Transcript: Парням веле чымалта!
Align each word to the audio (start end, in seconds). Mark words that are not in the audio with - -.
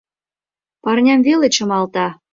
Парням 0.83 1.19
веле 1.27 1.47
чымалта! 1.55 2.07